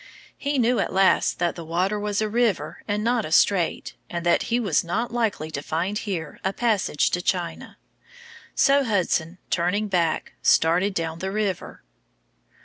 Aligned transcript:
He 0.35 0.57
knew 0.57 0.79
at 0.79 0.91
last 0.91 1.37
that 1.37 1.53
the 1.55 1.63
water 1.63 1.99
was 1.99 2.23
a 2.23 2.27
river 2.27 2.81
and 2.87 3.03
not 3.03 3.23
a 3.23 3.31
strait, 3.31 3.93
and 4.09 4.25
that 4.25 4.41
he 4.49 4.59
was 4.59 4.83
not 4.83 5.13
likely 5.13 5.51
to 5.51 5.61
find 5.61 5.95
here 5.95 6.39
a 6.43 6.51
passage 6.53 7.11
to 7.11 7.21
China. 7.21 7.77
So 8.55 8.83
Hudson, 8.83 9.37
turning 9.51 9.89
back, 9.89 10.33
started 10.41 10.95
down 10.95 11.19
the 11.19 11.29
river. 11.29 11.83